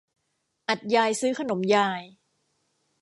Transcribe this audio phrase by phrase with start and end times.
[0.69, 2.01] อัฐยายซื้อขนมยาย